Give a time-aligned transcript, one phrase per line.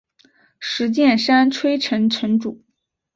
[0.59, 2.63] 石见山吹城城主。